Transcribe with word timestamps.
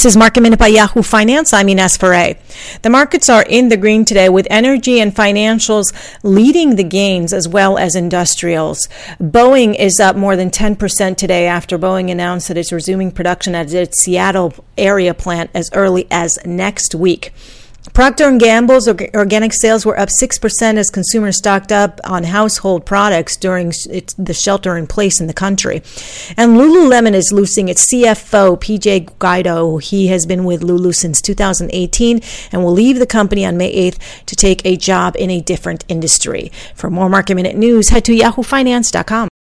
This 0.00 0.14
is 0.14 0.16
Market 0.16 0.40
Minute 0.40 0.58
by 0.58 0.68
Yahoo 0.68 1.02
Finance. 1.02 1.52
I'm 1.52 1.68
Ines 1.68 1.98
Ferre. 1.98 2.36
The 2.80 2.88
markets 2.88 3.28
are 3.28 3.42
in 3.42 3.68
the 3.68 3.76
green 3.76 4.06
today 4.06 4.30
with 4.30 4.46
energy 4.48 4.98
and 4.98 5.14
financials 5.14 5.92
leading 6.22 6.76
the 6.76 6.84
gains 6.84 7.34
as 7.34 7.46
well 7.46 7.76
as 7.76 7.94
industrials. 7.94 8.88
Boeing 9.20 9.78
is 9.78 10.00
up 10.00 10.16
more 10.16 10.36
than 10.36 10.48
10% 10.48 11.18
today 11.18 11.46
after 11.46 11.78
Boeing 11.78 12.10
announced 12.10 12.48
that 12.48 12.56
it's 12.56 12.72
resuming 12.72 13.12
production 13.12 13.54
at 13.54 13.74
its 13.74 14.02
Seattle 14.02 14.54
area 14.78 15.12
plant 15.12 15.50
as 15.52 15.68
early 15.74 16.06
as 16.10 16.38
next 16.46 16.94
week. 16.94 17.34
Procter 17.94 18.30
& 18.36 18.38
Gamble's 18.38 18.86
organic 18.88 19.52
sales 19.54 19.86
were 19.86 19.98
up 19.98 20.10
6% 20.20 20.76
as 20.76 20.90
consumers 20.90 21.38
stocked 21.38 21.72
up 21.72 21.98
on 22.04 22.24
household 22.24 22.84
products 22.84 23.36
during 23.36 23.70
the 24.18 24.36
shelter 24.38 24.76
in 24.76 24.86
place 24.86 25.18
in 25.18 25.26
the 25.26 25.34
country. 25.34 25.82
And 26.36 26.56
Lululemon 26.56 27.14
is 27.14 27.32
losing 27.32 27.68
its 27.68 27.90
CFO, 27.90 28.60
PJ 28.60 29.18
Guido. 29.18 29.78
He 29.78 30.08
has 30.08 30.26
been 30.26 30.44
with 30.44 30.62
Lulu 30.62 30.92
since 30.92 31.22
2018 31.22 32.20
and 32.52 32.62
will 32.62 32.72
leave 32.72 32.98
the 32.98 33.06
company 33.06 33.46
on 33.46 33.56
May 33.56 33.90
8th 33.90 33.98
to 34.26 34.36
take 34.36 34.64
a 34.66 34.76
job 34.76 35.16
in 35.18 35.30
a 35.30 35.40
different 35.40 35.84
industry. 35.88 36.52
For 36.74 36.90
more 36.90 37.08
Market 37.08 37.34
Minute 37.34 37.56
news, 37.56 37.88
head 37.88 38.04
to 38.04 38.12
yahoofinance.com. 38.12 39.29